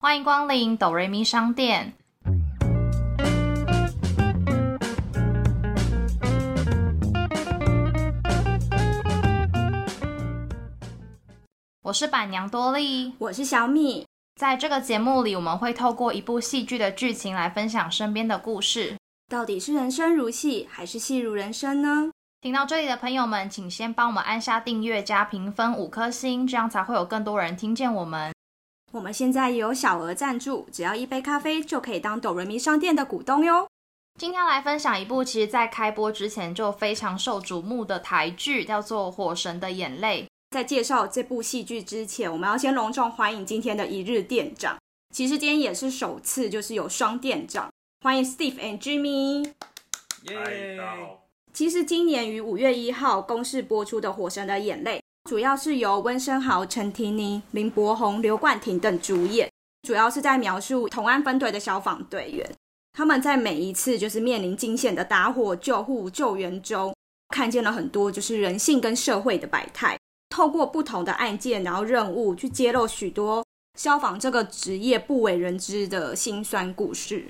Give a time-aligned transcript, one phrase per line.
[0.00, 1.92] 欢迎光临哆瑞咪商店。
[11.82, 14.06] 我是板娘多莉，我是小米。
[14.36, 18.96] 在这个节目里，我们会透过一部戏剧的剧情来分享身边的故事。
[19.28, 22.12] 到底是人生如戏，还是戏如人生呢？
[22.40, 28.32] 听到这里的朋友们，请先帮我们按下订阅加评分五颗星，这样才会有更多人听见我们。
[28.90, 33.68] 我们现在也有小额赞助，只要一杯咖啡就可以当哆瑞咪商店的股东哟。
[34.18, 40.22] 今天来分享一部其实在开播之前就非常受瞩目的台剧，叫做《火神的眼泪》。
[40.50, 44.78] 在介绍这部戏剧之前，我们要先隆重欢迎今天的一日店长。
[45.14, 49.52] 其实今天也是首次，就是有双店长，欢迎 Steve and Jimmy。
[50.22, 50.80] 耶！
[51.52, 59.46] 其实今年于五月一号公示播出的《火神的眼泪》，主要是由温升豪、陈婷妮、林柏宏、刘冠廷等主演，
[59.82, 62.50] 主要是在描述同安分队的消防队员，
[62.94, 66.94] 他们在每一次就是面临惊险的打火、救护、救援中，
[67.28, 69.98] 看见了很多就是人性跟社会的百态。
[70.30, 73.44] 透过不同的案件，然后任务去揭露许多
[73.78, 77.26] 消防这个职业不为人知的辛酸故事。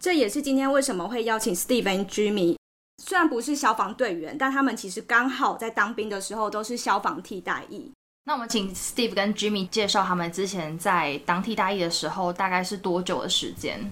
[0.00, 2.54] 这也是今天为什么会邀请 Steve 和 Jimmy。
[3.00, 7.90] 虽然不是消防队员，但他们其实刚好在当兵的时候都是消防替代役。
[8.24, 13.90] 那我们请 Steve 跟 Jimmy 介绍他们之前在当替代役的时候大概是多久的时间？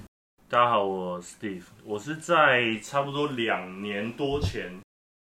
[0.51, 4.70] 大家好，我 Steve，我是在差不多两年多前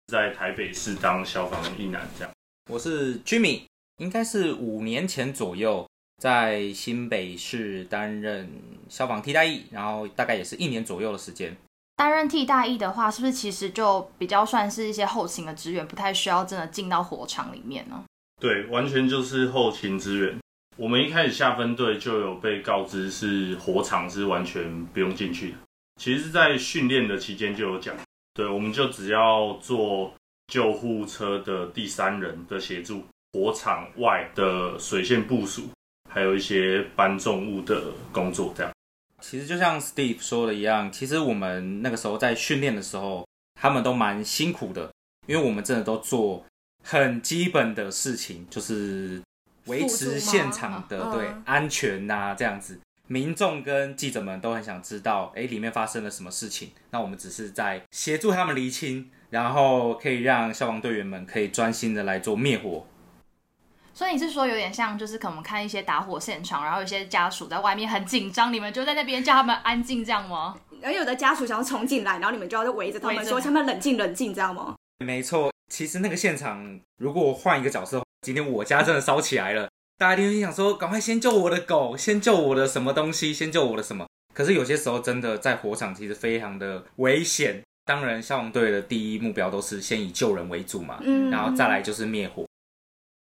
[0.06, 2.32] 在台北市当消防一男，这样。
[2.70, 3.64] 我是 Jimmy，
[3.98, 8.50] 应该是五年前左右在新北市担任
[8.88, 11.54] 消防替代役，然后大概也是一年左右的时间。
[11.96, 18.02] 担任替代役的话，是不是其实就比较算是一些后勤的支援，不太需要真的进到火场里面呢？
[18.40, 20.38] 对，完全就是后勤支援。
[20.76, 25.58] 我们一开始下分队就有被告知是火场是完全不用进去的。
[26.00, 27.94] 其实，在训练的期间就有讲，
[28.34, 30.12] 对，我们就只要做。
[30.52, 35.62] 救护车的第三人的协助，火场外的水线部署，
[36.10, 38.70] 还有一些搬重物的工作，这样。
[39.26, 43.26] 其实就像 Steve 说的一样，其实我们那个时候在训练的时候，
[43.58, 44.92] 他们都蛮辛苦的，
[45.26, 46.44] 因为我们真的都做
[46.82, 49.22] 很基本的事情，就是
[49.64, 52.78] 维持现场的对安全呐，这样子。
[53.06, 56.72] 民众跟记者们都很想知道，哎，里面发生了什么事情？
[56.90, 59.10] 那我们只是在协助他们厘清。
[59.30, 62.86] 然后可以让消防队员们可以专心的来做灭火。
[63.94, 70.56] 所以你是说有点像，就是可能看一些打火现场，然后有些家属在外面很紧张，你们就在那边叫他们安静，这样吗？
[70.82, 74.74] 而有的家属想要冲进来，然后你们就要围着他们说，他们冷静冷静，这样吗？
[74.98, 84.06] 没错，其实那个现场，如果换一个角色，今天我家真的烧起来了，大家一定想说，赶快先救我的狗，先救我的什么东西，先救我的什么？
[84.34, 87.62] 可是有些时候真的在火场，其实非常的危险。
[87.86, 92.44] 当然，消防队的第一目标都是先以救人为主嘛，嗯，然后再来就是灭火。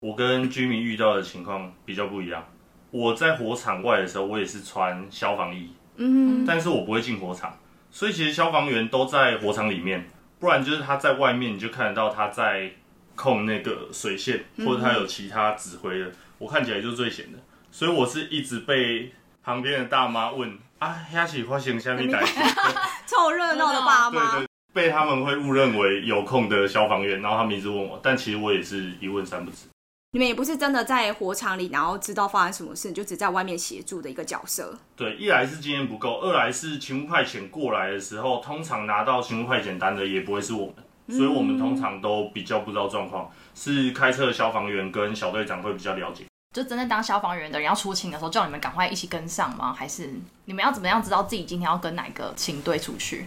[0.03, 2.45] 我跟居民遇到的情况比较不一样。
[2.91, 7.57] 我在火场外的时候，我也是穿消防衣，嗯，但是我不会进火场，
[7.89, 10.05] 所以其实消防员都在火场里面，
[10.41, 12.73] 不然就是他在外面，你就看得到他在
[13.15, 17.39] 控那个水线，或者他有其他指挥的，我看起来就是最险的，
[17.71, 19.13] 所以我是一直被
[19.45, 22.43] 旁边的大妈问啊，下起花型下面担心，
[23.07, 24.45] 凑热闹的爸妈。
[24.75, 29.69] 被他们会误认为有空的消防员，然后他们一直问我，但其实我也是一问三不知。
[30.15, 34.79] 你们也不是真的在火场里，然后知道发生什么事，就只在外面协助的一个角色。
[34.95, 43.31] 对，一来是经验不够，二来是勤务派遣过来的时候，通常拿到勤务派遣单的也不会是我们，所以我们通常都比较不知道状况。
[43.55, 46.27] 是开车的消防员跟小队长会比较了解。
[46.55, 49.73] 就真的当消防员的人要出勤的时候，叫你们赶快一起跟上吗？
[49.73, 50.11] 还是
[50.45, 53.25] 你们要怎么样知道自己今天要跟哪个勤队出去？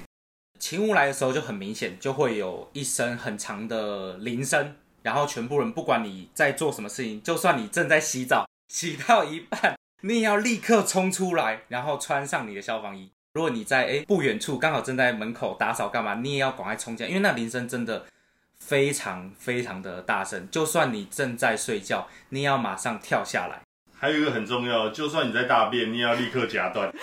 [0.59, 13.11] 勤务来的时候就很明显，就会有一声很长的铃声，然后全部人不管你在做什么事情，就算你正在洗澡，洗到一半，你也要立刻冲出来，然后穿上你的消防衣。
[13.33, 18.07] 如果你在诶不远处，刚好正在门口打扫干嘛，你也要赶快冲进来，因为那铃声真的
[18.57, 23.61] 非常非常的大声，就算你正在睡觉，你也要马上跳下来。
[23.95, 26.91] 还有一个很重要，就算你在大便，你也要立刻夹断。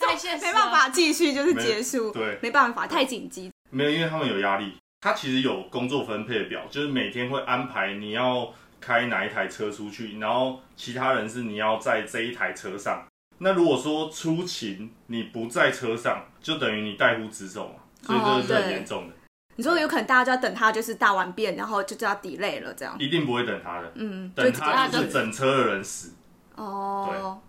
[0.00, 3.52] 太 现实， 没办法继续就是结束，对，没办法，太紧急。
[3.68, 4.78] 没有，因为他们有压力。
[5.02, 8.48] 他其实有工作分配表，就是每天会安排你要
[8.80, 13.04] 开哪一台车出去，然后其他人是你要在这一台车上。
[13.38, 19.14] 那如果说出勤你不在车上，就等于你代呼职守嘛，所以这是很严重的。
[19.56, 23.92] 你说有可能大家就要等他，就是大完便，然后就叫他 delay 了，这样一定不会等他的。
[23.96, 26.14] 嗯，等他就是整车的人死。
[26.54, 27.40] 哦，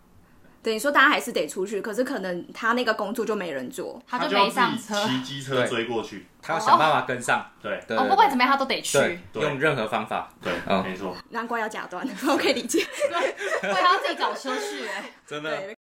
[0.64, 4.02] 等于说大家还是得出去，可是可能他那个工作就没人做。
[4.08, 4.96] 他就没上车。
[5.06, 6.26] 骑机车追过去。
[6.42, 7.46] 他要想办法跟上。
[7.62, 9.20] 对对哦，不管怎么样，他都得去。
[9.34, 11.16] 用任何方法，对，嗯没错。
[11.32, 12.80] 难怪要假断， 我可以理解。
[13.12, 14.88] 对，他要自己找车去。
[14.88, 15.76] 哎， 真的。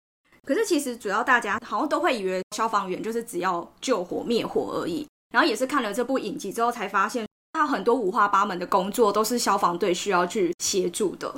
[0.44, 11.32] 可是其实主要大家好像都会以为消防员就是只要救火灭火而已，然后也是看了这部影集之后才发现，他很多五花八门的工作都是消防队需要去协助的。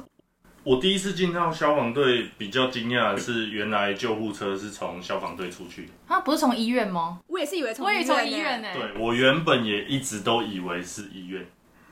[0.66, 5.92] 我第一次进到消防队，比较惊讶的是，原来救护车是从消防队出去的。
[6.08, 7.20] 他不是从医院吗？
[7.28, 8.70] 我也是以为从我也从医院呢。
[8.74, 11.46] 对我原本也一直都以为是医院，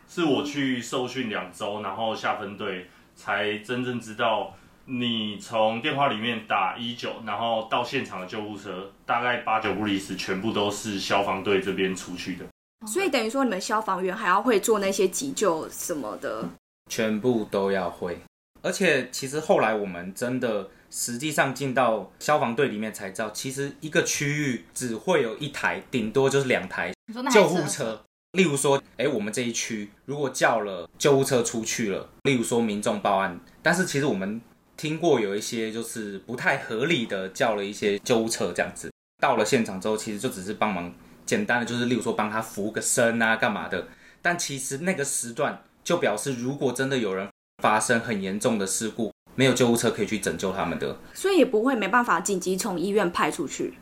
[0.08, 4.54] 是我去受训两周，然后下分队才真正知道，
[4.86, 12.46] 你从电话里面打一九，然后到现场的救护车，大概八九不离十，全部都是消防队这边出去的。
[12.88, 16.48] 所以等于说你们消防员还要会做那些急救什么的。
[16.90, 18.18] 全部都要会。
[18.62, 26.94] 而且其实后来我们真的实际上进到消防队里面才知道，其实一个区域只会有一台，顶多就是两台
[27.32, 28.04] 救护车。
[28.34, 34.40] 例如说，哎，我们这一区如果叫了救护车出去了，例如说民众报案，但是其实我们
[34.78, 38.90] 听过有一些就是不太合理的叫了一些救护车这样子，
[39.22, 40.94] 到了现场之后，其实就只是帮忙
[41.26, 43.88] 简单的就是例如说帮他扶个身啊，干嘛的。
[44.22, 47.28] 但其实那个时段就表示，如果真的有人
[47.62, 53.76] 发生很严重的事故，没有救护车可以去拯救他们的，所以也不会没办法紧急从医院派出去，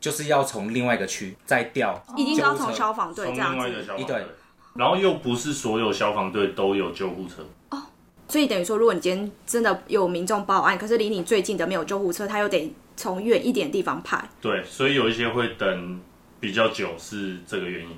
[0.00, 3.86] 就是要从另外一个区再调一定要从消防队这样另外一个子。
[3.86, 4.26] 消防队一队，
[4.74, 7.82] 然后又不是所有消防队都有救护车哦。
[8.28, 14.22] 所以等于说，如果你今天真的有民众报案，可是离你最近的没有救护车，他又得从远一点地方派。
[14.40, 16.00] 对，所以有一些会等
[16.38, 17.90] 比较久，是这个原因。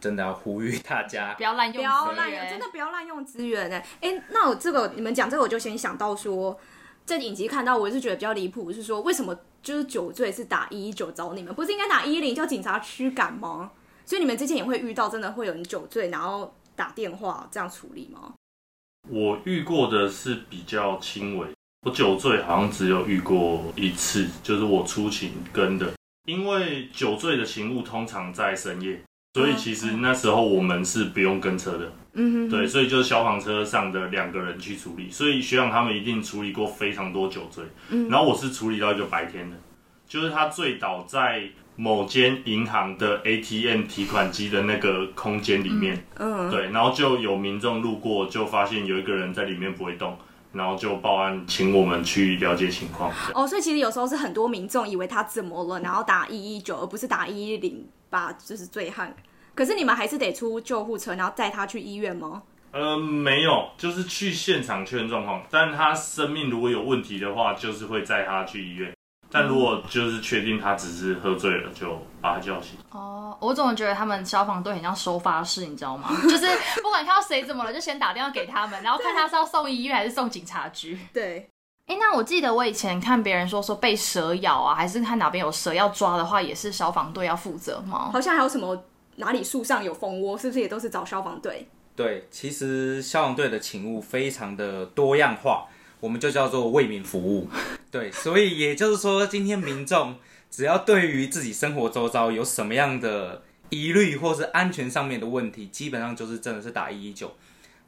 [0.00, 1.34] 真的要呼吁大家。
[1.38, 2.16] 不要滥用不要资源。
[2.16, 6.58] 滥用，真的不要滥用资源哎哎，那我这个你们讲这个，我就先想到说，
[7.06, 13.72] 这影集看到我是觉得比较离谱，是说为什么就是酒醉是打一一九找你们，不是应该打一一零叫警察驱赶吗？
[14.06, 18.34] 所以你们之前也会遇到真的会有人酒醉然后打电话这样处理吗？
[19.08, 21.46] 我遇过的是比较轻微，
[21.86, 25.92] 我酒醉好像只有遇过一次，就是我出勤跟的，
[26.26, 29.00] 因为酒醉的勤务通常在深夜，
[29.34, 39.56] 所以其实那时候我们是不用跟车的，嗯哼，对，所以就是消防车上的两个人去处理，所以学长他们一定处理过非常多酒醉，嗯然后我是处理到一个白天的，
[40.08, 41.44] 就是他醉倒在
[41.76, 46.04] 某间银行的 ATM 提款机的那个空间里面。
[46.16, 50.18] 嗯，对，然后就有民众路过，就发现有一个人在里面不会动，
[50.52, 53.10] 然后就报案，请我们去了解情况。
[53.32, 59.14] 哦，所以其实有时候是很多民众以为他怎么了，然后打一一九，而不是打一一零把就是醉汉。
[59.54, 62.42] 可是你们还是得出救护车，然后载他去医院吗？
[62.72, 68.92] 呃，没有，就是去现场确认状况，但他生命如果有问题的话，就是会载他去医院。
[69.32, 72.76] 但如果就是确定他只是喝醉了，就把他叫醒。
[72.90, 76.10] 哦，我总觉得他们消防队很像收发室，你知道吗？
[76.28, 76.46] 就是
[76.82, 80.98] 不管看到谁怎么了，就先打电话给他们，然后看他是要送医院还是送警察局。
[81.12, 81.48] 对，
[81.90, 88.10] 哎，那我记得我以前看别人说说被蛇咬啊，还是看哪边有蛇要抓的话，也是消防队要负责吗？
[88.12, 88.80] 好像还有什么
[89.16, 91.66] 哪里树上有蜂窝，是不是也都是找消防队？
[91.96, 95.66] 对，其实消防队的勤务非常的多样化，
[95.98, 97.48] 我们就叫做为民服务。
[97.90, 100.14] 对，所以也就是说，今天民众
[100.48, 107.32] 只要对于自己生活周遭有什么样的疑虑或是安全上面的问题，基本上就是真的是打一一九，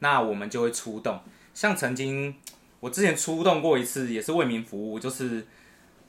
[0.00, 1.20] 那我们就会出动。
[1.54, 2.34] 像曾经
[2.82, 5.46] 我之前出动过一次，也是为民服务，就是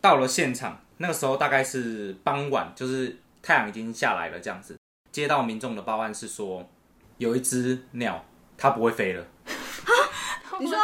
[0.02, 4.76] 到了现场，那个时候大概是傍晚，就是太阳已经下来了这样子，
[5.12, 6.68] 接到民众的报案是说。
[7.20, 8.26] 有一只鸟，
[8.58, 9.26] 它不会飞了。
[10.60, 10.76] 你说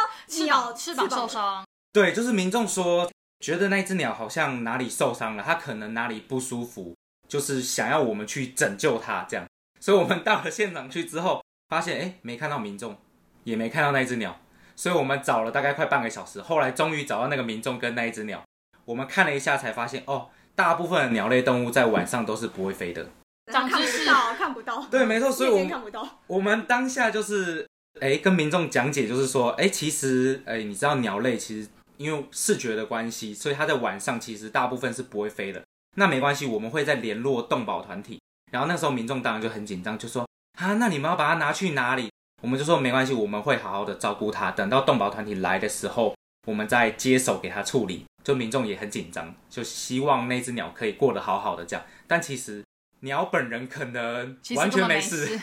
[0.45, 6.95] 鸟翅膀受伤，对，就是民众说，觉得那只鸟好像哪里受伤了，它可能哪里不舒服，
[7.27, 9.45] 就是想要我们去拯救它这样。
[9.79, 12.95] 所以我们到了现场去之后，发现哎，没看到民众，
[13.43, 14.39] 也没看到那只鸟，
[14.79, 18.41] 所以我们找了大概快半个小时，后来终于找到那个民众跟那一只鸟。
[18.85, 23.05] 我们看了一下，才发现哦，大部分的鸟类动物在晚上都是不会飞的。
[23.51, 24.87] 看长知识不到，看不到。
[24.89, 26.07] 对，没错，所以我们夜间看不到。
[26.27, 27.67] 我们当下就是，
[27.99, 31.67] 哎，跟民众讲解，就是说，哎，其实，哎，你知道鸟类其实
[31.97, 35.61] 因为视觉的关系，所以它在晚上其实大部分是不会飞的。
[35.97, 38.21] 那没关系，我们会再联络动保团体。
[38.49, 40.25] 然后那时候民众当然就很紧张，就说，
[40.57, 42.09] 啊，那你们要把它拿去哪里？
[42.41, 44.51] 我们就说没关系，我们会好好的照顾它。
[44.51, 46.15] 等到动保团体来的时候，
[46.47, 48.05] 我们再接手给它处理。
[48.23, 51.85] 就民众也很紧张，就希望那只鸟可以过得好好的这样。
[52.07, 52.63] 但其实。
[53.01, 55.39] 鸟本人可能完全没事，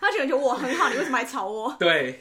[0.00, 1.72] 他觉得我很好，你为什么还吵我？
[1.78, 2.20] 对，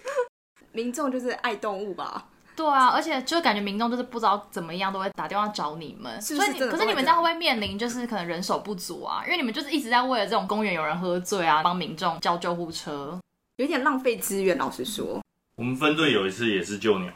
[0.74, 9.24] 民众就是爱动物吧，对啊，而且就感觉民众就是不知道怎么样都会打电话找你们，是是所以可是你们这样会不会面临就是可能人手不足啊？
[9.26, 13.20] 因为你们就是一直在为了这种公园有人喝醉啊，帮民众叫救护车。
[13.58, 14.58] 有点浪费资源。
[14.58, 15.22] 老实说，
[15.56, 17.12] 我们分队有一次也是救鸟，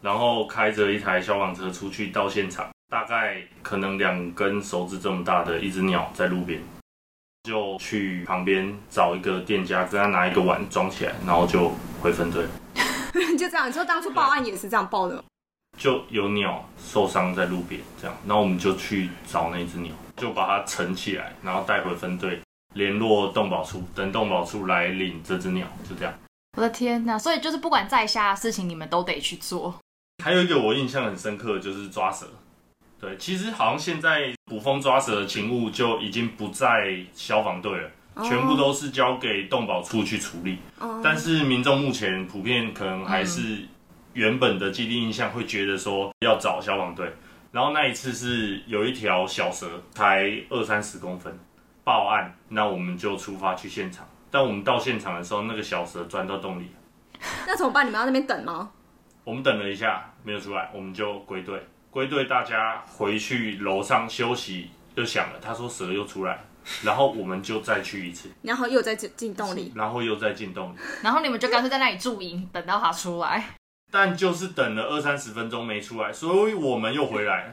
[0.00, 6.60] 然后开着一台消防车出去到现场，大概可能两根手指这么大的一只鸟在路边，
[7.42, 12.44] 就去旁边找一个店家，跟他拿一个碗装起来，然后就回分队。
[13.36, 13.68] 就这样。
[13.68, 15.24] 你说当初报案也是这样报的，
[15.76, 22.40] 就有鸟受伤在路边，这样，然后我们就去找那只鸟，就把它盛起来，然后带回分队，
[22.74, 26.14] 联络动保处，等动保处来领这只鸟，就这样。
[26.56, 27.18] 我的天呐！
[27.18, 29.74] 所以就是不管在下的事情，你们都得去做。
[30.24, 32.26] 还有一个我印象很深刻的就是抓蛇，
[33.00, 37.90] 对，其实好像现在捕风抓蛇的勤务就已经不在消防队了。
[38.22, 43.60] 全部都是交给动保处去处理，哦但是民众目前普遍可能还是
[44.12, 47.10] 原本的既定印象，会觉得说要找消防队。
[47.52, 51.38] 然后那一次是有一条小蛇，才二三十公分，
[51.90, 54.06] 报案，那我们就出发去现场。
[54.30, 56.70] 但我们到现场的时候，那个小蛇钻到洞里，
[57.48, 57.84] 那怎么办？
[57.84, 58.70] 你们要在那边等吗？
[59.24, 61.60] 我们等了一下没有出来，我们就归队。
[61.90, 66.44] 归队，大家回去楼上休息，就想了，他说蛇又出来，
[66.84, 70.78] 然后我们就再去一次，然后又再进进洞里，然后又再进洞里。
[71.02, 73.56] 然后你们就干脆在那里驻营，等到他出来。
[73.90, 77.52] 但就是等了二三十分钟没出来，所以我们又回来，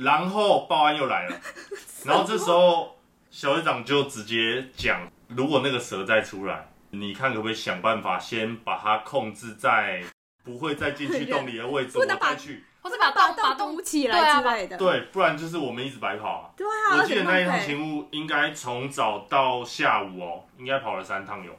[0.00, 1.36] 然后报案又来了，
[2.06, 2.96] 然后这时候
[3.32, 10.04] 小队长就直接讲，如果那个蛇再出来，你看可不可以想办法先把它控制在
[10.44, 12.62] 不会再进去洞里的位置，我 不能把再去。
[12.82, 14.76] 或是把把洞把洞洞堵起来之类的。
[14.76, 16.50] 对，不然就是我们一直白跑啊。
[16.54, 21.56] 对啊，我记得那一趟而且浪费勤务应该从早到下午哦，应该跑了三趟有，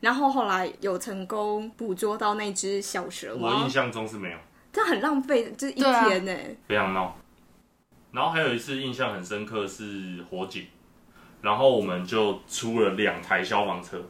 [0.00, 3.70] 然后后来有成功捕捉到那只小蛇吗我印？
[3.70, 4.38] 象中是没有。
[4.72, 6.34] 这很浪费，就是一天呢。
[6.66, 7.16] 非常闹。
[8.10, 10.66] 然后还有一次印象很深刻是火警，
[11.46, 14.02] 然后我们就出了两台消防车，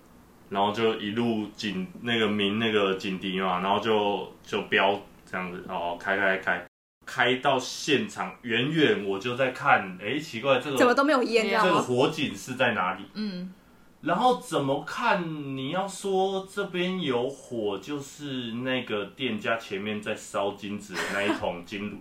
[0.49, 4.99] 然后就一路警那个鸣那个警笛嘛，然后就就飙
[5.31, 6.66] 这样子，然后开开开
[7.05, 11.78] 开到现场，远远我就在看，哎，奇怪，这个怎么都没有烟，这个？
[11.78, 13.05] 火警是在哪里？
[13.12, 13.52] 嗯，
[14.00, 15.55] 然后怎么看？
[15.55, 21.99] 你要说这边有火，就是那个店家前面在烧金子的那一桶金炉，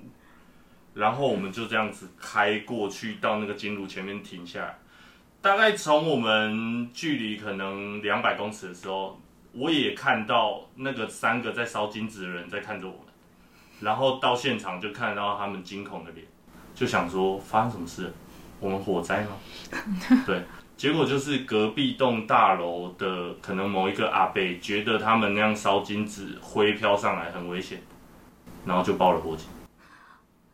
[0.94, 4.80] 然后我们就这样子开过去，到那个金炉前面停下来。
[5.46, 9.22] 大概从我们距离可能两百公尺的时候，
[9.52, 13.02] 我也看到那个三个在烧金纸的人在看着我们，
[13.80, 16.26] 然后到现场就看到他们惊恐的脸，
[16.74, 18.12] 就想说发生什么事？
[18.60, 19.38] 我们火灾吗？
[20.26, 20.42] 对，
[20.76, 27.84] 结果就是隔壁栋大楼的可能某一个阿伯觉得他们那样烧金纸灰飘上来很危险，
[28.66, 29.46] 然后就报了火警。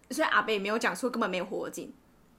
[0.10, 1.94] 所以阿北也没有讲说根本没有火警，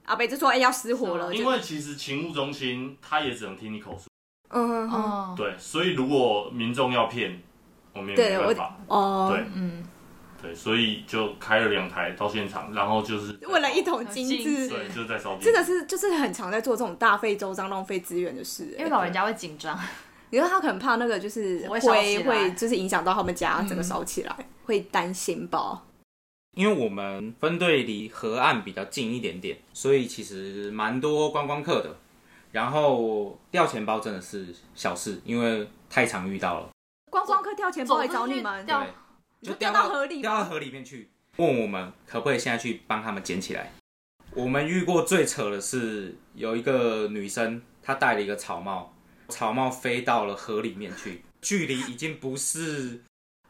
[0.05, 4.07] 阿北就说哎要失火了，因为其实勤务中心他也只能听你口述，
[4.49, 7.41] 嗯嗯对，所以如果民众要骗，
[7.93, 8.77] 我们也没办法。
[8.87, 9.83] 哦，对嗯，
[10.41, 15.37] 对，所以就开了两台到现场，然后就是为了一桶金金子子，对，就是在烧。
[15.37, 18.75] 真的是就是很常在做这种大费周章、浪费资源的事。
[18.77, 19.79] 因为老人家会紧张。
[20.31, 25.83] 你说他可能怕那个就是会烧起会就是影响到他们家嗯整个烧起来，会担心吧？
[26.55, 31.95] 因为我们分队离河岸比较近一点点，所以其实蛮多观光客的。
[32.51, 36.69] 然后掉钱包真的是小事，因为太常遇到了。
[37.09, 38.85] 观光客掉钱包来找你们，掉
[39.41, 43.71] 对，就掉到河里掉到河里面去，问我们可不可以现在去帮他们捡起来。
[44.35, 48.95] 我们遇过最扯的是，有一个女生，她戴了一个草帽，
[49.29, 53.01] 草帽飞到了河里面去，距离已经不是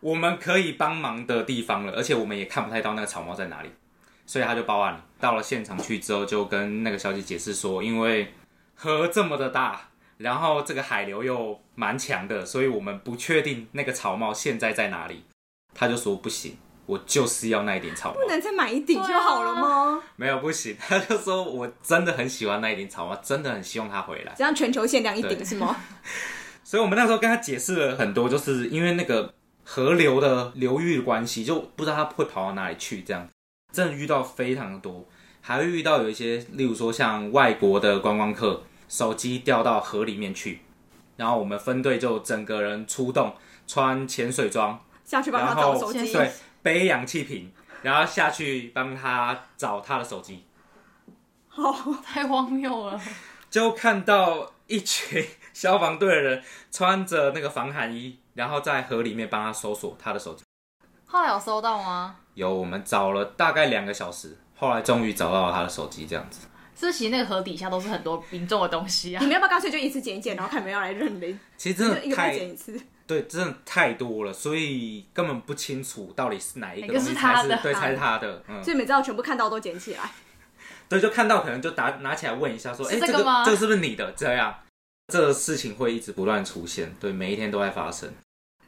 [0.04, 3.70] 我们可以帮忙的地方了，而且我们也看不太到那个草帽在哪里，
[4.26, 5.06] 所以他就报案了。
[5.18, 8.34] 到了现场去之后，就跟那个小姐解释说，因为
[8.76, 15.24] 河这么的大，然后这个海流又蛮强的，所以我们不确定那个草帽现在在哪里。
[15.74, 18.28] 他就说不行，我就是要那一顶草帽不。
[18.28, 20.04] 能再买一顶就好了吗？
[20.18, 24.34] 没有不行，他就说我真的很喜欢那一顶草帽，真的很希望它回来。
[24.36, 25.78] 这样全球限量一顶是吗？
[26.66, 29.34] 所以我们那时候跟他解释了很多，就是因为那个
[29.64, 33.02] 河流的流域的关系，就不知道它会跑到哪里去。
[33.02, 33.28] 这样
[33.72, 35.08] 真的遇到非常多，
[35.42, 40.62] 还会遇到有一些，例如说像外国的观光客手机掉到河里面去，
[41.18, 47.52] 然后我们分队就整个人出动，穿潜水装，下去帮他找手机，对，背氧气瓶，
[47.82, 50.44] 然后下去帮他找他的手机。
[51.48, 53.00] 好太荒谬了。
[53.50, 60.44] 就看到一群消防队的人穿着那个防寒衣，然后在河里面帮他搜索他的手机。
[61.06, 62.16] 后来有搜到吗？
[62.34, 66.48] 有，我们找了大概两个小时，后来终于找到了他的手机，这样子。
[66.76, 69.28] 是其实那个盒底下都是很多民众的东西啊 你？
[69.28, 71.40] 们要不要干脆就一次捡一捡，然后看有没有要来认领？
[71.56, 72.80] 其实真的一个月太剪一次。
[73.06, 78.44] 对，真的太多了，所以根本不清楚到底是哪一个是他的才是对，才是他的。
[78.48, 80.00] 嗯，所以每次要全部看到都捡起来。
[80.90, 84.12] 对，就看到可能就拿拿起来问一下，说，哎、这个是这个吗这个是不是你的？
[84.14, 84.54] 这样，
[85.08, 88.12] 这个事情会一直不断出现，对，每一天都在发生。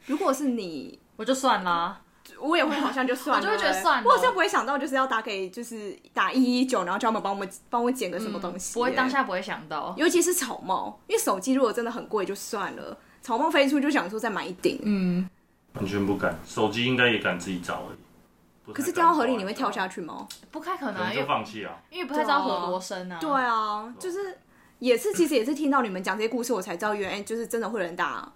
[0.05, 2.01] 如果是你，我就算啦，
[2.39, 9.95] 我也会好像就算了、我就会觉得算了我好像不会想到就是要打给就是打一一九，然后叫他们帮我们帮我捡个什么东西、嗯不会当下不会想到。
[9.97, 14.79] 尤其是草帽，因为手机如果真的很贵就算了，草帽飞出就想说再买一顶。
[14.83, 15.27] 嗯，
[15.73, 18.73] 完全不敢，手机应该也敢自己找而已。
[18.73, 20.27] 可是掉到河里你会跳下去吗？
[20.51, 21.77] 不太可能啊，可能就因为放弃啊。
[21.91, 23.19] 因为不太知道河多深啊。
[23.19, 24.35] 对啊，就是
[24.79, 28.31] 也是，其实也是听到你们讲这些故事，我才知道原来就是真的会有人打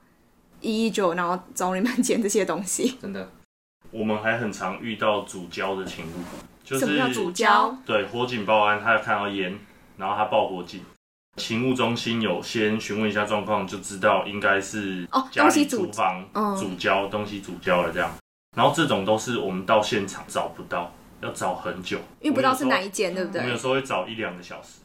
[0.62, 2.98] 一一九，然后找你们捡这些东西。
[3.02, 3.30] 真的，
[3.92, 6.24] 我们还很常遇到主交的情况，
[6.64, 7.78] 就是什么叫主交？
[7.86, 9.60] 对火警报案，他看到烟，
[9.98, 10.82] 然后他报火警，
[11.38, 18.12] 勤务中心有先询问一下状况，就知道应该是哦家里东西主厨房嗯主交东西主交了这样，
[18.56, 23.60] 然后这种都是我们到现场找不到，要找很久，因为不知道是哪，一间，对不对我们有？
[23.60, 24.80] 时候会找一两个小时，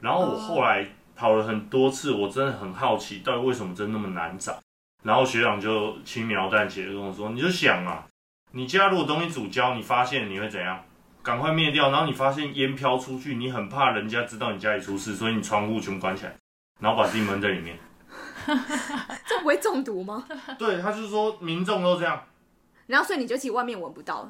[0.00, 4.58] 然后我后来跑了很多次，我真的很好奇，到底为什么真那么难找？
[5.04, 8.04] 然后学长就轻描淡写的跟我说：“你就想啊，
[8.52, 10.82] 你家如果东西煮焦，你发现你会怎样？
[11.22, 11.90] 赶快灭掉。
[11.90, 16.34] 然后你发现烟飘出去，你很怕人家知道你家里出事，所以你窗户全部关起来，
[16.80, 17.78] 然后把自己闷在里面。
[19.26, 20.24] 这不会中毒吗？
[20.58, 22.22] 对，他就是说民众都这样，
[22.86, 24.28] 然后所以你就其实外面闻不到，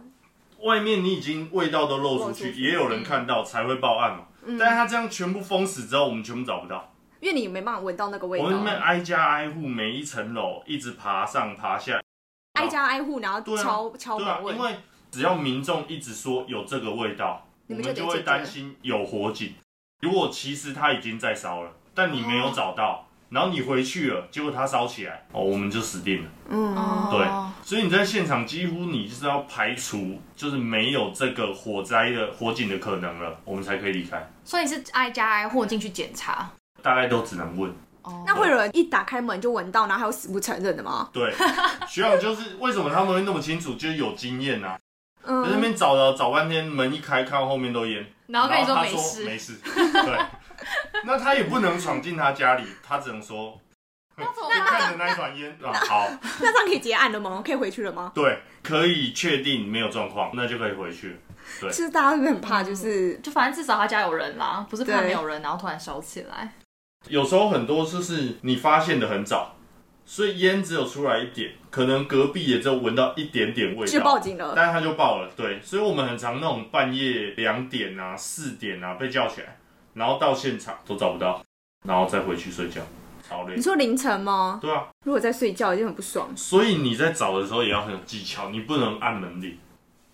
[0.63, 4.25] 外面你已经味道都漏出去，漏出去也有人看到才会报案嘛。
[4.59, 6.93] 但是他这样全部封死之后，我们全部找不到。
[7.21, 8.85] 因为你没办法闻到那个味道我们那边道。
[8.85, 12.01] 挨家挨户，每一层楼一直爬上爬下，
[12.53, 14.63] 挨家挨户，然后对啊敲敲对啊门，问因。
[14.63, 14.77] 为
[15.11, 19.55] 只要民众一直说有这个味道，你我们就会担心有火警。
[20.03, 26.31] 如果其实他已经在烧了，但你没有找到，然后你回去了，结果它烧起来，哦，我们就死定了。
[26.49, 27.27] 嗯，哦对，
[27.67, 34.29] 所以你在现场几乎你就是要排除，就是没有这个火灾的火警的可能了，我们才可以离开。
[34.45, 36.51] 所以是挨家挨户进去检查。
[36.83, 37.71] 大概都只能问。
[38.03, 41.11] 哦那会有人一打开门就闻到，然后还有死不承认的吗？
[41.13, 41.35] 对，
[41.89, 44.79] 学长就是为什么他们会那么清楚，就是有经验呐、
[45.25, 50.19] 在那嗯，边找了找半天，门一开，看到后面都烟，然后跟你说他没事，没事， 对，
[51.05, 53.61] 那他也不能闯进他家里，他只能说，
[54.17, 54.67] 那怎么就办？
[54.67, 56.09] 看着那一团烟啊，好，
[56.41, 57.43] 那这样可以结案了吗？
[57.45, 58.13] 可以回去了吗？
[58.15, 61.17] 对，可以确定没有状况，那就可以回去。
[61.61, 66.55] 对其实大家是不是很怕，就是就反正至少他家有人啦，不是怕没有人，然后突然烧起来。
[67.09, 69.55] 有时候很多就是你发现的很早，
[70.05, 74.55] 所以烟只有出来一点，可能隔壁也只有闻到一点点味道就报，警了。
[74.57, 75.31] 但是他就报了。
[75.37, 79.57] 对，所以我们很常那种半夜两点啊、四点啊被叫起来，
[79.97, 81.43] 然后到现场都找不到，
[81.87, 82.83] 然后再回去睡觉，
[83.27, 83.63] 超累你。
[83.63, 84.59] 说凌晨吗？
[84.61, 86.29] 对啊，如果在睡觉，一定很不爽。
[86.37, 89.57] 所以你在找的时候也要很有技巧，你不能按门铃，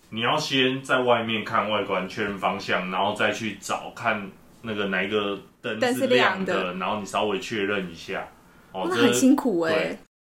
[0.09, 8.25] 你要先在外面看外观，确认方向，然后再去找看那个哪一个灯灯是是亮亮的然后你稍微确认一下。
[8.71, 9.97] 哦，那很辛苦哎、对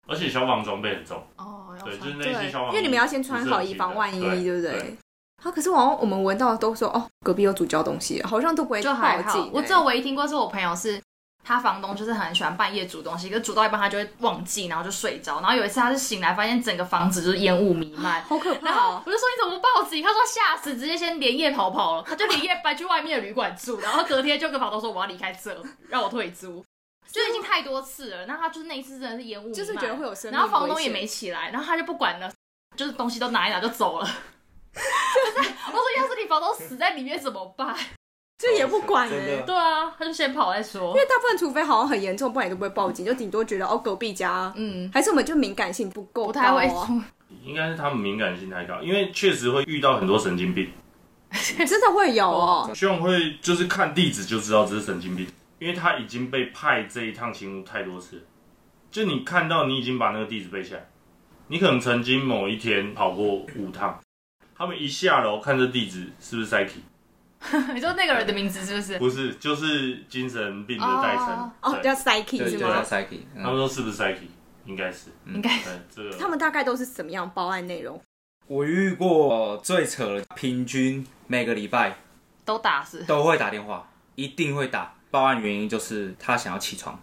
[0.08, 4.96] 而且消防装备很重，哦，对，就是那，些消防，因为你们要先穿好以防万一，对对不对？
[5.44, 9.50] 啊，可是好像我们闻到都说哦，隔壁有煮焦东西，好像都不会就还好。
[9.52, 11.02] 我只有唯一听过是我朋友是。
[11.46, 15.42] 他房东就是很喜欢半夜煮东西，可是煮到一半他就会忘记，然后就睡着。
[15.42, 19.04] 然后有一次他是醒来，发现整个房子就是烟雾弥漫，好可怕然后哦！
[19.06, 20.02] 我就说你怎么不报警？
[20.02, 22.04] 他说吓死，直接先连夜逃跑了。
[22.08, 25.54] 他就连夜搬去外面的旅馆住，然后隔天就跟房东说我要离开这，
[25.90, 26.64] 让我退租。
[27.12, 32.32] 就已经太多次了，那他就是那一次真的是烟雾，就是觉得会有生命然后房东也没起来，然后他就不管了，
[32.78, 34.10] 就是东西都拿一拿就走了。
[35.36, 37.76] 就是我说要是你房东死在里面怎么办？
[38.40, 39.46] 就也不管哎、真的。
[39.46, 40.90] 对啊，他就先跑再说。
[40.90, 40.94] 因。
[40.96, 46.68] 为大部分除非好像很严重，不然也都不会报警，就顶多觉得哦隔壁家，嗯，还是我们就敏感性不够不太会。
[46.68, 47.06] 高啊
[47.44, 50.72] 应该是他们敏感性太高，因为确实会遇到很多神经病，
[51.68, 52.70] 真的会有哦。
[52.76, 55.26] 学长会就是看地址就知道这是神经病，
[55.58, 58.24] 因为他已经被派这一趟勤务太多次，
[58.92, 60.88] 就你看到你已经把那个地址背下来，
[61.48, 64.00] 你可能曾经某一天跑过五趟，
[64.56, 66.80] 他们一下楼看这地址是不是 psyche？
[67.74, 68.98] 你说那个人的名字是不是？
[69.00, 71.52] 不是，就是精神病的代称。
[71.62, 74.28] 哦，对叫 psyche 对，是吗？psyche，他们说是不是 psyche？
[74.66, 78.02] 应该是，应该对这个他们大概都是什么样报案内容？
[78.48, 81.98] 我遇过最扯的，平均每个礼拜
[82.46, 84.94] 都打是都会打电话，一定会打。
[85.12, 86.98] 报案原因就是他想要起床，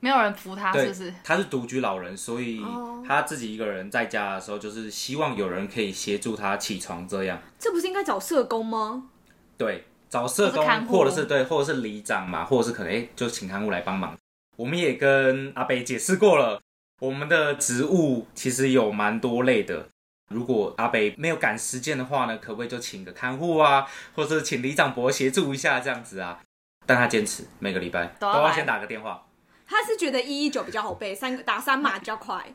[0.00, 1.12] 没有人扶他，是不是？
[1.24, 7.38] 他是独居老人，所以哦他自己一个人在家的时候，就是希望有人可以协助他起床这样。
[7.58, 9.10] 这不是应该找社工吗？
[9.56, 14.16] 对，找社工或者是对，或者是里长嘛，或者是可能哎、就请看护来帮忙。
[14.56, 16.60] 我们也跟阿北解释过了，
[17.00, 19.86] 我们的职务其实有蛮多类的。
[20.32, 26.40] 如果阿北没有赶时间的话呢，可不可以就请个看护啊，或者是请里长伯协助一下这样子啊？
[26.86, 29.22] 但他坚持每个礼拜都要都要先打个电话。
[29.68, 32.54] 他是觉得一一九比较好背，三个打三码比较快。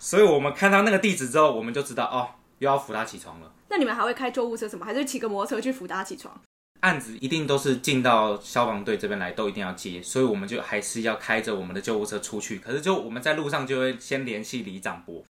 [0.00, 3.52] 所以我们看到那个地址之后，我们就知道哦，又要扶他起床了。
[3.68, 4.84] 那你们还会开救护车什么？
[4.84, 6.40] 还是骑个摩托车去扶他起床？
[6.80, 12.58] 案子一定都是进到消防队这边来，都一定要接，所以我们就还是要开着我们的救护车出去。
[12.58, 15.22] 可是就我们在路上就会先联系李长伯，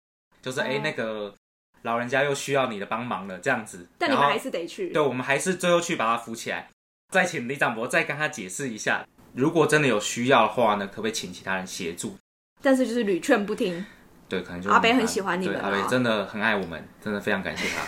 [0.42, 1.32] 就是哎、那个
[1.82, 3.86] 老人家又需要你的帮忙了这样子。
[3.96, 4.90] 但你们还是得去。
[4.90, 6.68] 对，我们还是最后去把他扶起来，
[7.12, 12.16] 再请李长伯再跟他解释一下，如果真的有需要的话呢，可不可以请其他人协助？
[12.62, 13.84] 但是就是屡劝不听。
[14.28, 17.82] 对，可能就阿北很喜欢你们阿北真的很爱我们，真的非常感谢他。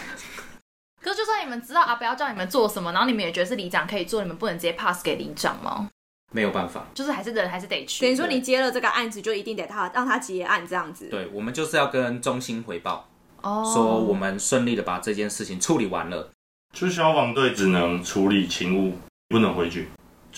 [1.03, 5.89] 可是就算你们知道阿北要叫你们做什么，然后你们也觉得是里长可以做，你们不能直接 pass 给里长吗？
[6.31, 8.05] 没有办法，就是还是人还是得去。
[8.05, 11.09] 等于说你接了这个案子，就一定得他让他结案这样子。
[11.09, 13.09] 对我们就是要跟中心回报。
[13.41, 16.31] 哦，说我们顺利的把这件事情处理完了。
[16.75, 19.89] 就消防队只能处理勤务，不能回去。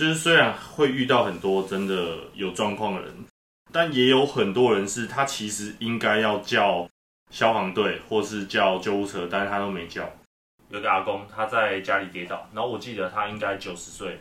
[0.01, 3.13] 就是虽然会遇到很多真的有状况的人，
[3.71, 6.89] 但也有很多人是他其实应该要叫
[7.31, 10.09] 消防队或是叫救护车，但是他都没叫。
[10.71, 14.19] 有个阿公他在家里跌倒，然后我记得他应该九十岁，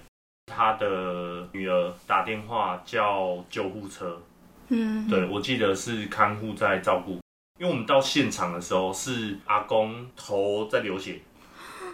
[0.47, 4.21] 他的女儿打电话叫救护车，
[4.67, 7.11] 嗯，对我记得是看护在照顾，
[7.57, 11.21] 因为我们到现场的时候是阿公头在流血，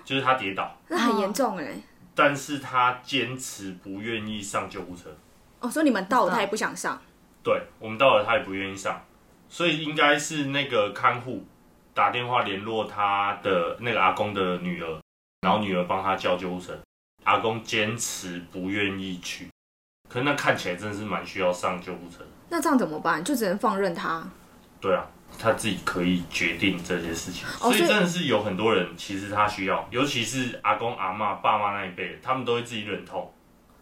[0.04, 1.80] 就是他跌倒，那很严重哎。
[2.16, 5.16] 但是他坚持不愿意上救护车。
[5.60, 7.00] 哦，所以你们到了，他也不想上。
[7.44, 9.00] 对我们到了，他也不愿意上，
[9.50, 11.46] 所以应该是那个看护
[11.94, 15.00] 打电话联络他的那个阿公的女儿，
[15.42, 16.76] 然后女儿帮他叫救护车，
[17.24, 19.50] 阿公坚持不愿意去。
[20.10, 22.24] 可是那看起来真的是蛮需要上救护车。
[22.50, 23.24] 那这样怎么办？
[23.24, 24.24] 就只能放任他。
[24.80, 25.06] 对啊，
[25.40, 33.32] 他自己可以决定这些事情，哦所以真的是有很多人其实他需要，尤其是阿公阿妈、爸妈那一辈，他们都会自己忍痛。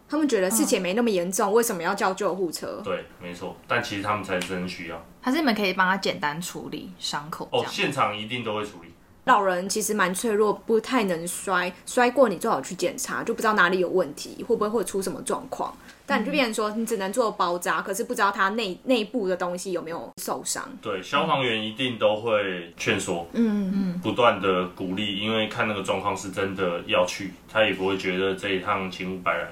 [0.06, 2.80] 他们觉得事情没那么严重，为什么要叫救护车？
[2.84, 5.06] 对，没错，但其实他们才是真需要。
[5.20, 8.92] 还是你们可以帮他简单处理伤口哦，现场一定都会处理。
[9.24, 15.74] 老人其实蛮脆弱，不太能摔，摔过你最好去检查，就不知道哪里有问题，会不会会出什么状况。
[16.06, 20.68] 但你就变成说，你只能做包扎，可是不知道他内内部的东西有没有受伤。
[20.82, 29.48] 对，消防员一定都会劝说，嗯嗯，不断的鼓励，因为看那个状况是真的要去，他也不会觉得这一趟勤务白来。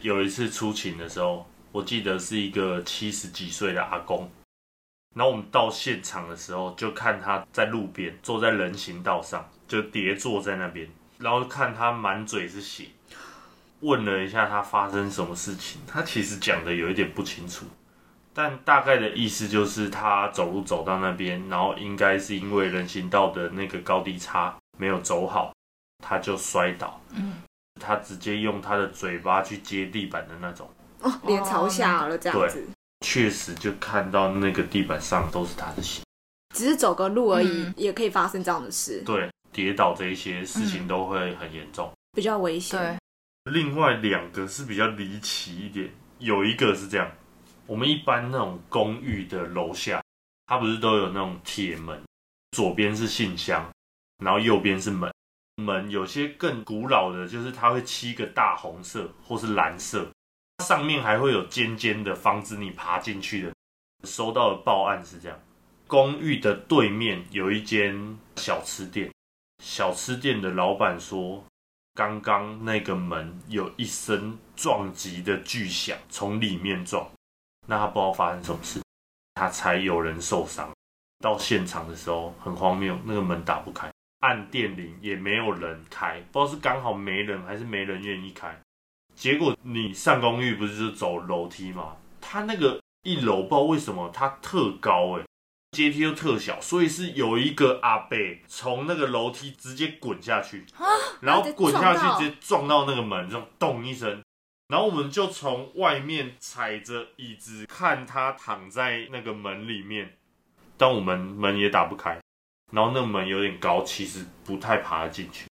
[0.00, 4.30] 有一次出勤的时候，我记得是一个七十几岁的阿公，
[5.16, 12.84] 然后我们到现场的时候，就看他在路边坐在人行道上，就叠坐在那边，然后看他满嘴是血，
[13.80, 17.66] 问了一下他发生什么事情，他其实讲的有一点不清楚。
[18.32, 25.52] 但大概的意思就是他走路走到那边，然后应该是因为人行道的那个高低差没有走好，
[25.98, 27.00] 他就摔倒。
[27.12, 27.42] 嗯，
[27.80, 32.64] 他直接用他的嘴巴去接地板的那种，哦，脸朝下了这样子，
[33.04, 36.02] 确实就看到那个地板上都是他的血。
[36.54, 41.90] 只是走个路而已，嗯也可以发生这样的事，对，跌倒这一些事情都会很严重。
[42.12, 42.78] 比较危险。
[42.78, 42.96] 对，
[43.44, 47.10] 另外两个是比较离奇一点，有一个是这样，
[47.66, 50.02] 我们一般那种公寓的楼下，
[50.46, 52.02] 它不是都有那种铁门，
[52.50, 53.70] 左边是信箱，
[54.22, 55.10] 然后右边是门。
[55.56, 60.06] 门有些更古老的，就是它会漆个大红色或是蓝色，
[60.64, 63.52] 上面还会有尖尖的，防止你爬进去的。
[64.04, 65.38] 收到的报案是这样，
[65.86, 69.12] 公寓的对面有一间小吃店，
[69.62, 71.44] 小吃店的老板说，
[72.00, 77.06] 刚刚那个门有一声撞击的巨响，从里面撞，
[77.66, 78.80] 那他不知道发生什么事，
[79.34, 80.70] 他才有人受伤。
[81.22, 88.58] 到现场的时候很荒谬，那个门打不开，按电铃也没有人开，不知道是刚好没人还是没人愿意开。
[89.14, 91.98] 结果你上公寓不是就走楼梯吗？
[92.18, 95.24] 他那个一楼不知道为什么它特高哎、
[95.72, 100.66] 阶梯又特小，所以是有一个阿贝从那个楼梯直接滚下去，
[101.20, 104.22] 然后滚下去直接撞到那个门，这种咚一声，
[104.66, 110.18] 然后我们就从外面踩着椅子看他躺在那个门里面，
[110.76, 112.20] 但我们门也打不开，
[112.72, 115.46] 然后那个门有点高，其实不太爬得进去。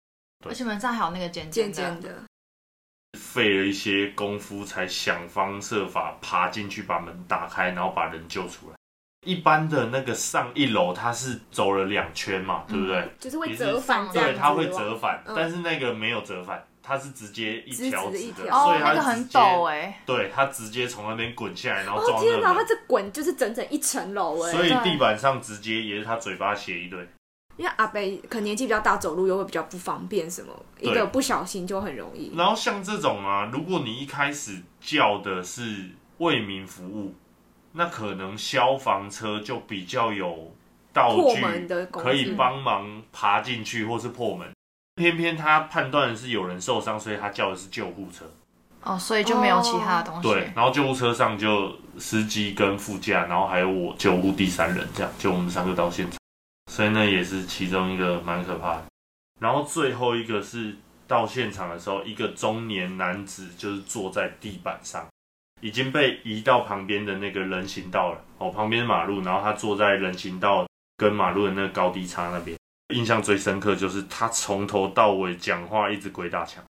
[0.48, 2.22] 而且门上还有那个尖尖尖，尖的，
[3.18, 8.75] 费了一些功夫，才想方设法爬进去把门打开，然后把人救出来。
[9.26, 13.06] 一般的那个上一楼，它是走了两圈嘛，对不对？
[13.18, 15.34] 就是会折返这样对，子，它会折返，嗯。
[15.36, 18.56] 但是那个没有折返，它是直接一条直的，直直的一条。
[18.56, 27.06] 哦，所以它那个很陡哎，对，它直接从那边滚下来，然后哦天哪，它这滚就是整整一层楼哎，所以地板上直接也是他嘴巴写一堆。
[27.56, 32.30] 因为阿北可能年纪比较大，走路又会比较不方便，什么一对个不小心就很容易。
[32.36, 37.14] 然后像这种啊，如果你一开始叫的是为民服务，
[37.76, 40.52] 那可能消防车就比较有
[40.92, 44.48] 道具可以帮忙爬进去或是破门。
[44.94, 48.24] 偏偏他判断的是有人受伤，所以他叫的是救护车。
[48.82, 50.28] 哦，所以就没有其他的东西。
[50.28, 56.18] 对，然后救护车上就司机跟副驾，然后还有我救护第三人，这样就我们三个到现场，
[56.72, 58.84] 所以那也是其中一个蛮可怕的。
[59.38, 60.74] 然后最后一个是
[61.06, 65.06] 到现场的时候，一个中年男子就是坐在地板上，
[65.60, 70.66] 已经被移到旁边的那个人行道了，哦，旁边马路，然后他坐在人行道
[70.96, 72.56] 跟马路的那个高低差那边。
[72.94, 76.62] 印象最深刻就是他从头到尾讲话一直鬼打墙。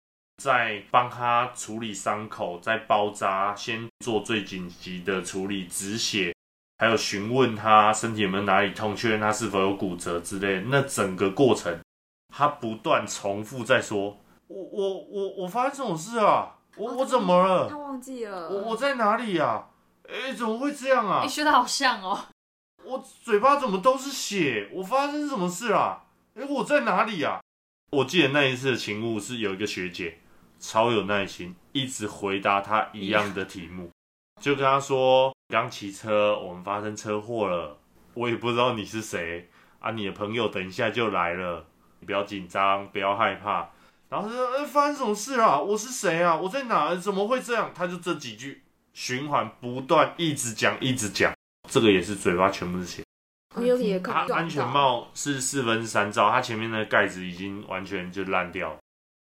[0.44, 6.36] 在帮他处理伤口，在包扎，先做最紧急的处理，止血，
[6.78, 10.62] 还有询问他身体有没有哪里痛，确认他是否有骨折之类。
[10.68, 11.80] 那整个过程，
[12.34, 14.18] 他不断重复在说
[14.48, 17.70] ：“我我我我发生这种事啊，我我怎么了？
[17.70, 19.68] 他忘记了，我我在哪里呀？
[20.08, 21.30] 哎，怎么会这样啊你？
[21.30, 22.26] 学的好像哦，
[22.84, 24.70] 我嘴巴怎么都是血？
[24.74, 26.04] 我发生什么事啊？
[26.36, 27.40] 哎，我在哪里呀？
[27.92, 30.20] 我记得那一次的勤务是有一个学姐
[30.60, 33.90] 超有耐心，一直回答他一样的题目，
[34.42, 37.78] 就跟他说刚骑车，我们发生车祸了，
[38.14, 41.66] 我也不知道你是谁啊，你的朋友等一下就来了，
[42.00, 43.70] 你不要紧张，不要害怕。
[44.10, 45.60] 然后他说：“哎、发生什么事啊？
[45.60, 46.36] 我是谁啊？
[46.36, 46.96] 我在哪？
[46.96, 48.64] 怎么会这样？”他就这几句
[48.94, 51.34] 循环不断，一直讲，一直讲。
[51.70, 53.04] 这个也是嘴巴全部是血。
[54.04, 58.78] 他安全帽是四分之三罩，他前面的盖子已经完全就烂掉了。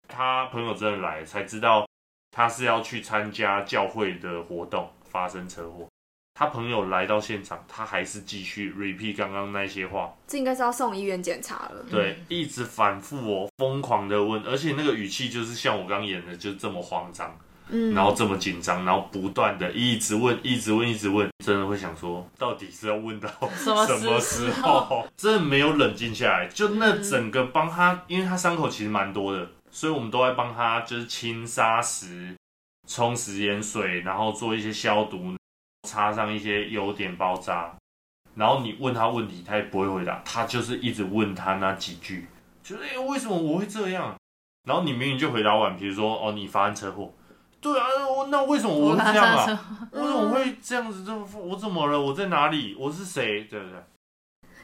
[0.08, 1.86] 他朋友真的来才知道，
[2.30, 5.86] 他是要去参加教会的活动，发生车祸。
[6.34, 11.84] 他朋友来到现场，他还是继续 repeat 刚刚那些话，这应该是要送医院检查了。
[11.90, 17.36] 对，一直反复哦，疯狂的问，而且那个语气就是像我刚演的，就这么慌张，
[17.68, 25.06] 嗯，然后这么紧张，然后不断的一直问，一直问，一直问，真的会想说，到底是要问到 什么时候？
[25.16, 32.34] 真的没有冷静下来，就那整个帮他，因为他伤口其实蛮多的，所以我们都在帮他就是清砂石、
[32.88, 35.34] 冲食盐水，然后做一些消毒，
[35.88, 37.74] 插上一些优点包扎。
[38.34, 42.26] 然后你问他问题，他也不会回答，他就是一直问他那几句，
[42.62, 44.16] 就是哎、为什么我会这样？
[44.66, 47.12] 然后你明明就回答完，比如说哦你发生车祸，
[47.60, 47.84] 对啊，
[48.30, 49.88] 那为什么我会这样啊？
[49.92, 51.04] 我怎么会这样子？
[51.04, 52.00] 这么我怎么了？
[52.00, 52.74] 我在哪里？
[52.78, 53.44] 我是谁？
[53.44, 53.78] 对不对？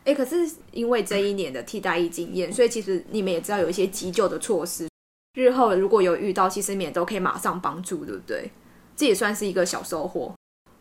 [0.04, 4.88] 哎、可是因为这一年的替代役经验，所以其实你们也知道有一些急救的措施，
[5.34, 8.50] 日后如果有遇到，其实你们也都可以马上帮助，对不对？
[8.96, 10.32] 这也算是一个小收获。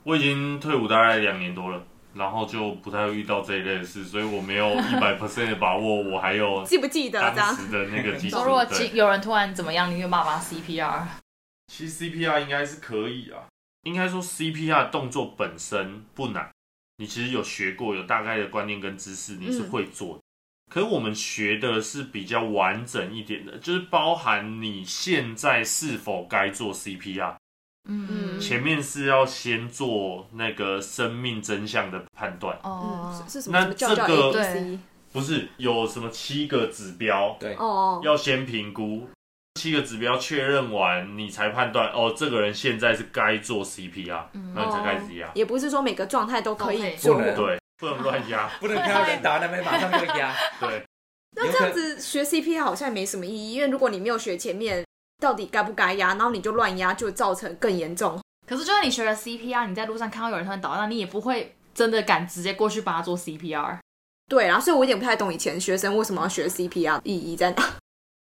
[0.07, 7.19] 我已经退伍大概两年多了，然后就不太会遇到这一类的事，所以我没有 一百 percent 的把握，我还有记不记得？
[7.35, 8.65] 当时的那个基础说如果。
[8.93, 11.03] 有人突然怎么样，你就骂骂 CPR？
[11.67, 13.43] 其实 CPR 应该是可以啊，
[13.83, 16.49] 应该说 CPR 动作本身不难，
[16.99, 20.21] 你其实有学过，有大概的观念跟知识，你是会做的。
[20.71, 27.35] 可是我们学的是比较完整一点的，就是包含你现在是否该做 CPR。
[27.87, 33.59] 嗯，前面是要先做那个生命真相的判断，嗯，哦是，是什么？
[33.59, 34.77] 那这个？
[35.13, 39.07] 不是有什么七个指标，对，哦，要先评估，
[39.55, 45.31] 七个指标确认完，你才判断哦，这个人现在是该做 CPR，那你才开始压。
[45.33, 47.21] 也不是说每个状态都可以都可以做不。
[47.21, 48.49] 能对，不能乱压。
[48.59, 50.35] 不能看到人打那边马上就压。
[50.59, 50.83] 对，
[51.35, 54.85] 那这样子学 CPR 好像也没什么意义，因为如果你没有学前面
[55.21, 58.19] 到底该不该压，然后你就乱压，就造成更严重。
[58.47, 63.79] 可是就算你学了 CPR，你在路上看到有人突然倒下，你也不会真的敢直接过去帮他做 CPR。
[64.29, 67.63] 对啊，所以我有点不太懂以前学生为什么要学 CPR 意义在哪。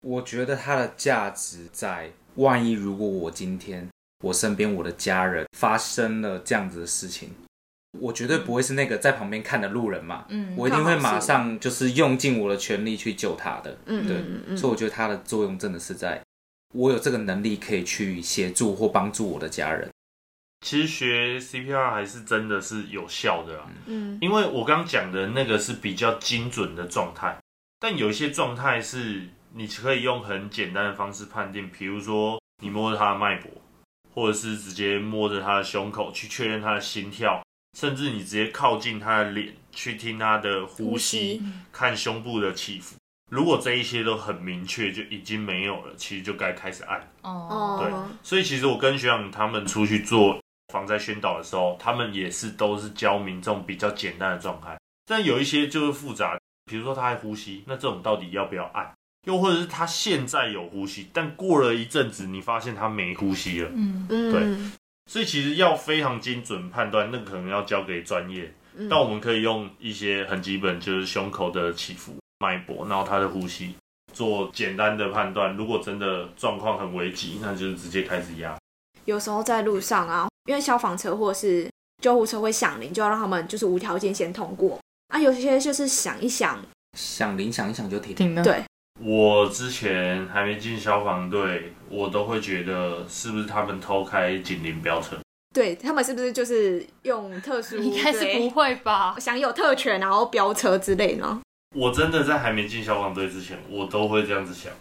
[0.02, 3.88] 我觉得它的价值在，万一如果我今天
[4.24, 7.30] 我身边我的家人发生了这样子的事情，
[8.00, 13.78] 我绝对不会是那个在旁边看的路人嘛，嗯，我一定会马上就是用尽我的全力去救他的。
[13.86, 16.22] 嗯对，嗯嗯嗯所以我觉得它的作用真的是在，
[16.74, 19.90] 我有这个能力可以去协助或帮助我的家人。
[20.62, 27.38] 其实学 CPR 还是真的是有效的啦，嗯因为我刚讲的那个是比较精准的状态，
[27.80, 33.52] 但有一些状态是你可以用很简单的方式判定，比如说你摸着他的脉搏，
[34.14, 37.44] 或者是直接摸着他的胸口去确认他的心跳，
[37.78, 41.42] 甚至你直接靠近他的脸去听他的呼吸，
[41.74, 42.96] 看胸部的起伏。
[43.34, 47.02] 如果这一些都很明确，就已经没有了，其实就该开始按。
[47.24, 47.92] 哦，对，
[48.22, 50.40] 所以其实我跟学长他们出去做
[50.72, 58.94] 防灾宣导的时候，他们也是都是教民众比较简单的状态，但有一些就是复杂，比如说他还呼吸，那这种到底要不要按？
[59.26, 64.46] 又或者是他现在有呼吸，但过了一阵子你发现他没呼吸了，嗯，对，
[65.12, 68.54] 所以其实要非常精准判断，那可能要交给专业，
[68.88, 72.16] 但我们可以用一些很基本，就是胸口的起伏。
[72.44, 73.74] 脉搏，然后他的呼吸，
[74.12, 75.56] 做简单的判断。
[75.56, 78.58] 如果真的状况很危急，那就是直接开始压。
[79.06, 81.70] 有时候在路上啊，因为消防车或者是
[82.02, 84.78] 救护车会响铃，就要让他们就是无条件先通过
[85.08, 85.18] 啊。
[85.18, 86.60] 有些就是想一想，
[86.98, 88.44] 响铃响一响就停停了。
[88.44, 88.62] 对，
[89.00, 95.18] 我之前还没进消防队，我都会觉得是不是他们偷开警铃飙车？
[95.54, 97.78] 对他们是不是就是用特殊？
[97.84, 99.16] 应该是不会吧？
[99.20, 101.42] 享有特权然后飙车之类呢？
[101.74, 104.72] 我真的在还没进消防队之前，我都会这样子想。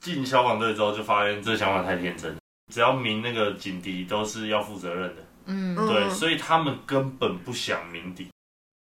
[0.00, 2.36] 进消防队之后，就发现这想法太天真。
[2.72, 5.24] 只要鸣那个警笛，都是要负责任的。
[5.46, 8.28] 嗯，对，所以他们根本不想鸣笛，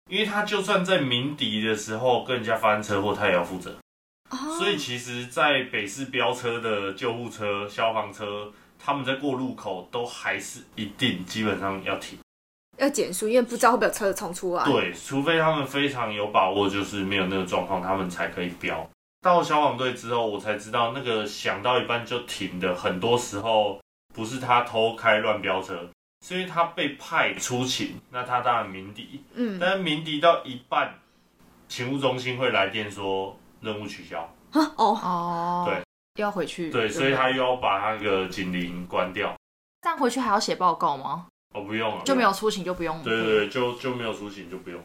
[0.09, 3.77] 因为他就算在鸣笛的时候跟人家发生车祸，他也要负责。
[4.57, 12.19] 所以其实，在北市飙车的救护车、消防车，他们在过路口都还是一定基本上要停。
[12.79, 14.63] 要减速，因为不知道会不会有车冲出来。
[14.65, 18.87] 对，除非他们非常有把握，就是没有那个状况，他们才可以飙。
[19.21, 23.79] 到消防队之后，我才知道那个想到一半就停的，很多时候
[24.13, 25.89] 不是他偷开乱飙车，
[26.25, 29.21] 是因为他被派出勤，那他当然鸣笛。
[29.33, 30.93] 嗯，但是鸣笛到一半，
[31.67, 34.21] 勤务中心会来电说任务取消。
[34.53, 35.75] 哦哦，对，
[36.15, 36.69] 又要回去。
[36.71, 39.35] 对，所以他又要把那个警铃关掉。
[39.81, 41.27] 这样回去还要写报告吗？
[41.59, 43.01] 哦，不用了，就没有出勤就不用。
[43.03, 44.81] 对对对，就就没有出勤就不用。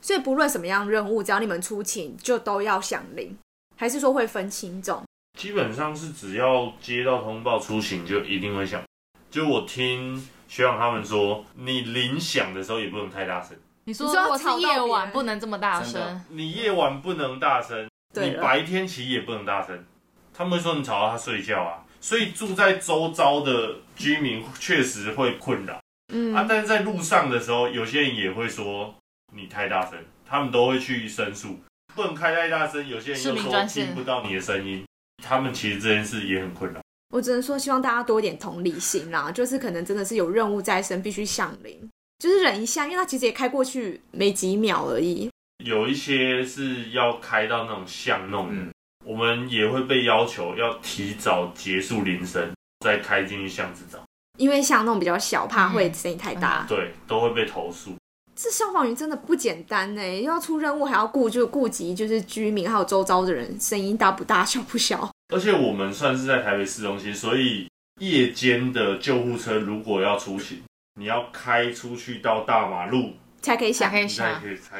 [0.00, 3.36] 所以不论什么样任务，只要你们出勤，就都要响铃，
[3.76, 5.02] 还是说会分轻重？
[5.38, 8.82] 基本上是只要接到通报出勤，就一定会响。
[9.30, 10.16] 就我听
[10.48, 13.56] 学长他们说，你铃响的时候也不能太大声。
[13.84, 19.84] 你说如果是夜晚不能这么大声，你夜晚不能大声，你白天其实也不能大声。
[20.32, 25.80] 他们会说你吵到他睡觉啊，所以住在周遭的居民确实会困扰。
[26.12, 28.94] 嗯啊，但是在路上的时候，有些人也会说
[29.34, 31.58] 你太大声，他们都会去申诉，
[31.94, 32.86] 不能开太大声。
[32.86, 34.84] 有些人又说听不到你的声音，
[35.22, 36.80] 他们其实这件事也很困扰。
[37.10, 41.88] 我只能说，希望大家多一点同理心啦，就是可能真的是有任务在身，必须响铃，
[42.18, 45.30] 就是忍一下，因为他其实也开过去没几秒而已。
[45.64, 48.70] 有一些是要开到那种巷弄，
[49.04, 54.04] 我们也会被要求要提早结束铃声，再开进去巷子找。
[54.36, 57.94] 因为像那种比较小，怕会声音太大，对，都会被投诉。
[58.34, 65.10] 这消防员真的不简单呢，要出任务还要顾就顾及就是居民还有周遭的人声音大不大小不小。
[65.34, 67.66] 而且我们算是在台北市中心，所以
[67.98, 70.62] 夜间的救护车如果要出行，
[71.00, 74.28] 你要开出去到大马路才可以响，可以响。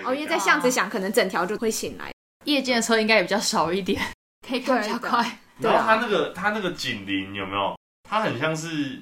[0.05, 2.12] 哦，因为在巷子响，可能整条就会醒来。
[2.45, 4.03] 夜间的车应该也比较少一点，
[4.47, 5.38] 可以开比较快。
[5.61, 7.75] 然后它那个它那个警铃有没有？
[8.07, 9.01] 它很像是。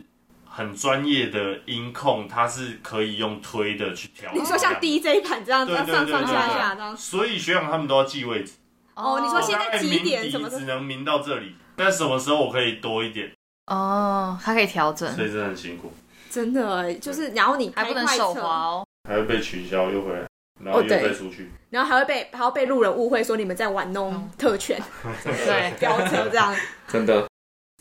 [0.56, 4.30] 很专业的音控，它是可以用推的去调。
[4.32, 6.96] 你说像 DJ 盘这样子上上下下这样。
[6.96, 8.52] 所以学长他们都要记位置。
[8.94, 10.30] 哦，你说现在几点？
[10.30, 11.56] 什么只能鸣到这里？
[11.74, 13.32] 但什么时候我可以多一点？
[13.66, 15.12] 哦，它可以调整。
[15.12, 15.92] 所以真的很辛苦。
[16.30, 20.24] 真的，就是然后你还不能手滑哦，还会被取消又回来，
[20.64, 24.80] 然后又被出去，然后还会被还要被路人误会说你们在玩弄特权，
[25.24, 26.54] 对，飙车这样。
[26.86, 27.26] 真的。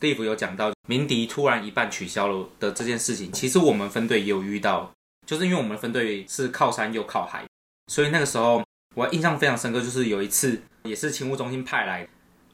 [0.03, 4.91] Steve 有讲到鸣笛突然一半取消了的这件事情，其实我们分队也有遇到，
[5.25, 7.45] 就是因为我们分队是靠山又靠海，
[7.87, 8.61] 所以那个时候
[8.95, 12.05] 我印象非常深刻，就是有一次也是勤务中心派来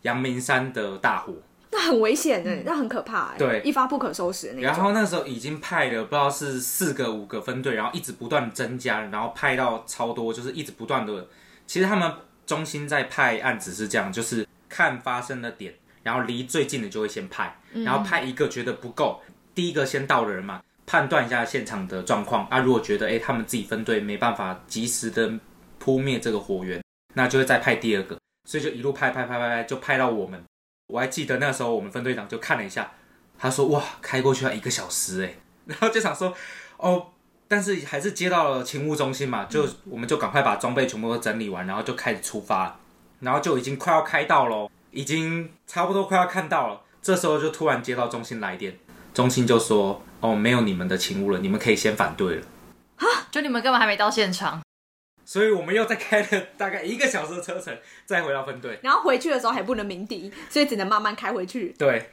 [0.04, 1.34] 阳明山的大火，
[1.72, 4.50] 那很危险的，那很可怕，对，一发不可收拾。
[4.52, 11.28] 然后那时候已经派了不知道是四个五个分队，然后一直不断增加，然后派到超多，就是一直不断的。
[11.66, 12.14] 其实他们
[12.46, 15.74] 中心在派案子是这样，就是看发生的点。
[16.10, 17.56] 然后离最近的就会先派，
[17.86, 19.22] 然后派一个觉得不够，
[19.54, 22.58] 第一个先到的人嘛，判断一下现场的状况啊。
[22.58, 25.32] 如果觉得哎他们自己分队没办法及时的
[25.78, 26.84] 扑灭这个火源，
[27.14, 28.18] 那就会再派第二个。
[28.50, 30.44] 所以就一路派派派派派，就派到我们。
[30.88, 32.92] 我还记得那时候我们分队长就看了一下，
[33.38, 35.36] 他说哇开过去要一个小时哎，
[35.70, 36.34] 然后就想说
[36.78, 37.10] 哦，
[37.48, 42.80] 但是还是接到了勤务中心嘛，就我们就赶快把装备全部都整理完，然后就开始出发，
[43.20, 44.72] 然后就已经快要开到喽。
[44.92, 48.78] 已经差不多快要看到了，这时候就突然接到中心来电，
[49.14, 52.42] 中心就说：“哦，没有你们的勤务了，你们可以先反对了。
[52.98, 54.62] 啊就你们根本还没到现场，”
[55.24, 58.80] 所以我们又再开了大概一个小时的车程，再回到分队。
[58.82, 61.76] 然后回去的时候还不能鸣笛，所以只能慢慢开回去。
[61.78, 62.10] 对，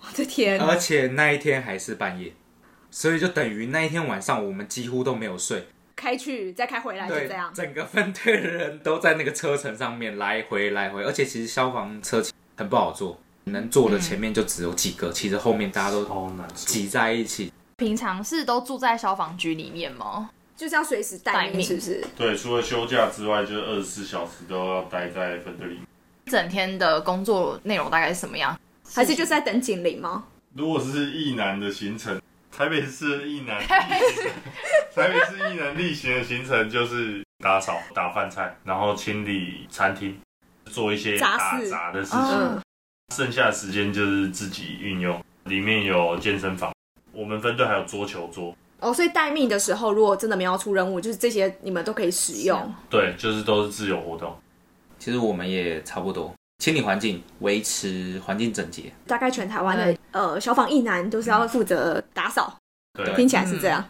[0.00, 0.60] 我的天！
[0.60, 2.32] 而且那一天还是半夜，
[2.90, 5.66] 所以就等于那一天晚上我们几乎都没有睡。
[5.98, 7.52] 开去再开回来就对这样，。
[7.52, 12.24] 整个分队的人都在那个车程上面来回来回，而且其实消防车
[12.56, 16.66] 很不好坐，能坐的前面就只有几个，其实后面大家都超难受。
[16.66, 17.52] 挤在一起。
[17.76, 20.30] 平常是都住在消防局里面吗？
[20.56, 22.04] 就是要随时待命，是不是？
[22.16, 25.82] 对，除了休假之外，就是二十四小时都要待在分队里面。
[26.26, 28.58] 一整天的工作内容大概是什么样？
[28.94, 30.24] 还是就是在等警铃吗？
[30.54, 32.20] 如果是一男的行程，
[32.58, 33.56] 台北市的义南，
[34.92, 40.18] 台北市一男例行的行程就是打扫、打饭菜，然后清理餐厅，
[40.64, 41.38] 做一些杂
[41.70, 42.20] 杂的事情。
[42.20, 42.60] 嗯，
[43.14, 46.74] 剩下的时间就是自己运用，里面有健身房，
[47.12, 52.74] 我们分队还有桌球桌，哦，所以待命的时候，如果真的没有出任务，就是这些你们都可以使用。
[52.90, 54.36] 对，就是都是自由活动。
[54.98, 58.92] 其实我们也差不多，清理环境，维持环境整洁。
[59.06, 62.58] 大概全台湾的呃消防一男都是要负责打扫，
[62.94, 63.84] 对，听起来是这样。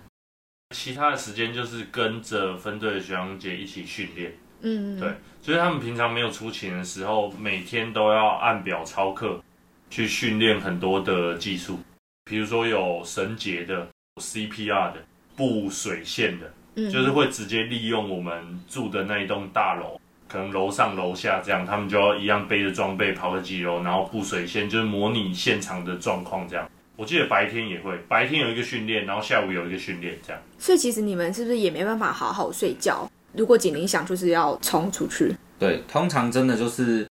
[0.75, 4.33] 其他的时间就是跟着分队的学长姐一起训练。
[4.61, 9.41] 嗯，对，就是他们平常没有出勤的时候，每天都要按表操课，
[9.89, 11.79] 去训练很多的技术，
[12.25, 13.89] 比如说有绳结的、
[14.21, 14.97] CPR 的、
[15.35, 16.91] 布水线的，嗯。
[16.91, 19.99] 就是会直接利用我们住的那一栋大楼，
[20.29, 26.70] 可能楼上楼下这样，他们就要一样背着装备跑个几楼，然后布水线，就是模拟现场的状况这样。
[26.97, 30.43] 我记得白天也会，白天有一个训练，然后下午有一个训练，这样。
[30.59, 33.11] 所以其实你们是不是也没办法好好睡觉？
[33.33, 35.35] 如果警铃响，就是要冲出去。
[35.59, 37.07] 对，通常真的就是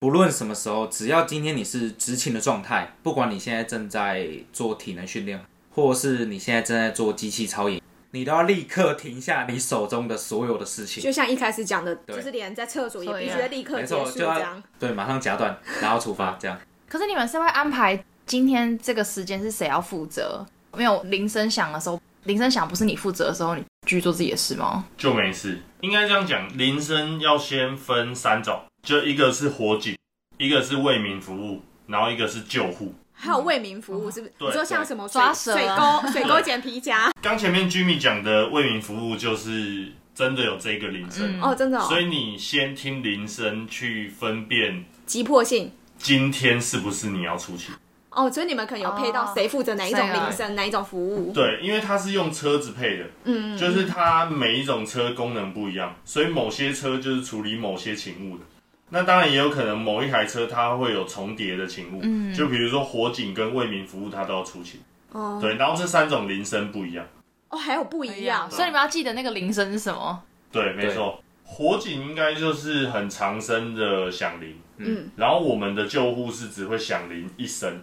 [0.00, 5.40] 不论什么时候，只要今天你是执勤的状态，不管你现在正在做体能训练，
[5.70, 7.80] 或是你现在正在做机器操演，
[8.10, 11.02] 你都要立刻停下你手中的所有的事情。
[11.02, 14.62] 就像一开始讲的，就是连在厕所也必须立刻结束这样。
[14.78, 16.58] 对，马上夹断，然后出发，这样。
[16.88, 20.44] 可是你们是会安排今天这个时间是谁要负责？
[20.74, 24.84] 没有铃声响的时候，铃声响不是你负责的时候，你继续做自己的事吗？
[24.96, 25.58] 就没事。
[25.80, 29.96] 应该这样讲，铃声要先分三种，就一个是火警，
[30.38, 32.94] 一个是为民服务，然后一个是救护。
[33.20, 34.32] 还有为民服务，是不是？
[34.38, 37.10] 你说像什么水抓蛇啊水沟、 水沟捡皮夹？
[37.20, 45.72] 刚前面 Jimmy 讲的为民服务，就是真的有这个铃声，嗯哦，真的哦所，以你先听铃声去分辨急迫性。
[45.98, 47.74] 今天是不是你要出勤。
[48.10, 51.32] 哦，所以你们可能有配到哦谁负责哪一种铃声、哪一种服务？
[51.32, 58.44] 对，因为它是用车子配的，嗯，嗯就是它每一种车功能不一样，所以某些车就是处理某些勤务的。
[58.90, 64.80] 那当然也有可能某一台车它会有重叠的勤务，嗯就比如说火警跟为民服务它都要出勤。
[65.12, 67.06] 哦，对，然后这三种铃声不一样。
[67.48, 70.22] 哦，还有不一样，所以你们要记得那个铃声是什么？
[70.52, 71.22] 对，没错。
[71.44, 77.82] 火警应该就是很长声的响铃，嗯，然后我们的救护是只会响铃一声，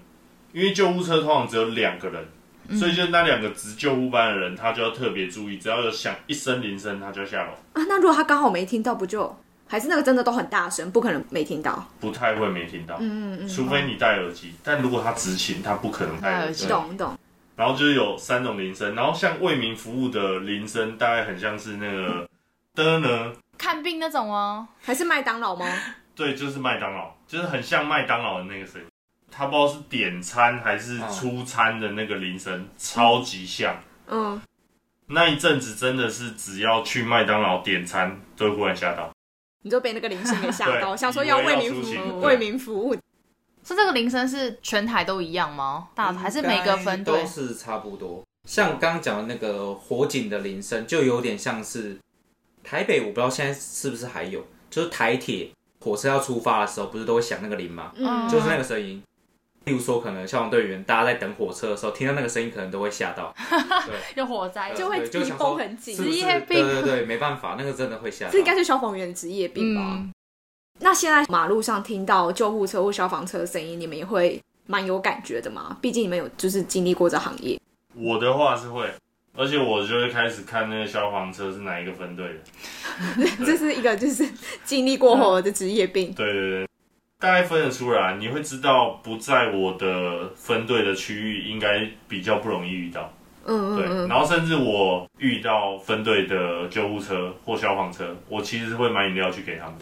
[0.54, 2.24] 因为救护车通常只有两个人，
[2.68, 9.36] 嗯所以就那两个值救护班的人，他就要特别注意，只要有响一声铃声，他就要下楼，啊，那如果他刚好没听到，不就
[9.68, 11.86] 还是那个真的都很大声，不可能没听到。
[12.00, 14.54] 不太会没听到，嗯嗯嗯，除非你戴耳机。
[14.64, 16.68] 但如果他执勤，他不可能戴耳机。
[16.68, 17.18] 懂懂。
[17.56, 22.28] 然后就是有三种铃声，然后像为民服务的铃声，大概很像是那个
[22.74, 24.68] 的呢，看病那种哦？
[24.82, 25.66] 还是麦当劳吗？
[26.14, 28.88] 对，就是麦当劳，就是很像麦当劳的那个声音。
[29.32, 33.76] 他不知道是点餐还是出餐的那个铃声，超级像。
[34.08, 34.42] 嗯，
[35.08, 39.12] 那一阵子真的是只要去麦当劳点餐，都会忽然吓到。
[39.66, 42.94] 你就被那个铃声给吓到，想说要为民服务，为民服务。
[42.94, 45.88] 是这个铃声是全台都一样吗？
[45.96, 47.28] 大还是每个分队都？
[47.28, 48.24] 是差不多。
[48.48, 51.98] 像刚刚讲的那个火警的铃声，就有点像是
[52.64, 55.50] 台北，我不知道现在是不是还有，就是台铁
[55.80, 57.92] 火车要出发的时候，不是都会响那个铃吗？
[57.96, 59.02] 嗯，就是那个声音。
[59.66, 63.34] 例如说，可能消防队员大家在等火车的时候，听到那个声音，可能都会吓到，
[63.86, 68.32] 对， 有火灾就会皮对就想说绷很紧职业病对对对，没办法，那个真的会吓到。
[68.32, 69.82] 这应该是消防员的职业病吧？
[69.96, 70.12] 嗯，
[70.80, 75.76] 那现在马路上听到救护车或消防车的声音，你们也会蛮有感觉的嘛？
[75.82, 77.60] 毕竟你们有就是经历过这行业。
[77.96, 78.88] 我的话是会，
[79.36, 83.26] 而且我就会开始看那个消防车是哪一个分队的。
[83.46, 84.28] 这是一个就是
[84.64, 86.14] 经历过后的职业病。
[86.14, 86.68] 对对对，
[87.26, 93.12] 大概分得出来，你会知道不在我的分队的区域，应该比较不容易遇到。
[93.46, 99.76] 嗯嗯嗯，然后甚至我遇到分队的救护车或消防车，我其实是会买饮料去给他们，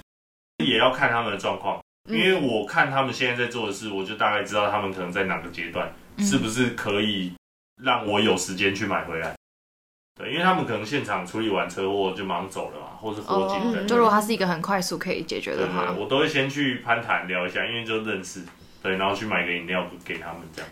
[0.65, 7.33] 也要看他们的状况，因为我看他们现在在做的事，我就大概知道他们可能在哪个阶段，是不是可以
[7.83, 9.35] 让我有时间去买回来？
[10.15, 13.83] 对，因为他们可能现场处理完车祸就马上走了嘛，或是火警的。
[13.85, 18.41] 就如果它是一个很快速可以解决的话，我都会先去攀谈聊一下，因为就认识，
[18.81, 20.69] 对，然后去买个饮料给他们这样。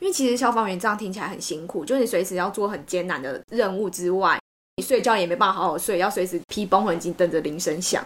[0.00, 4.38] 因为其实消防员这样听起来很辛苦，就是你随时要做很艰难的任务之外，
[4.76, 8.04] 你睡觉也没办法好好睡，要随时披绷魂巾，等着铃声响。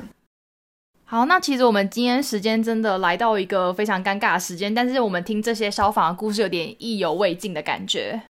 [1.05, 8.23] 好，那其实我们今天时间真的来到一个非常尴尬的时间，但是我们听这些消防的故事有点意犹未尽的感觉。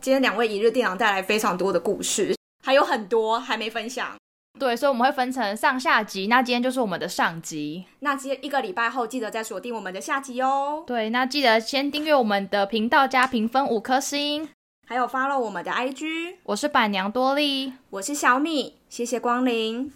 [0.00, 4.14] 今天两位一日店长带来非常多的故事，还有很多还没分享。
[4.56, 6.28] 对，所以我们会分成上下集。
[6.28, 7.84] 那今天就是我们的上集。
[7.98, 10.84] 那接一个礼拜后，记得再锁定我们的下集哦。
[10.86, 14.48] 对，那记得先订阅我们的频道，加评分五颗星，
[14.86, 16.36] 还有 follow 我们的 IG。
[16.44, 19.92] 我是板娘多莉，我是小米，谢谢光临。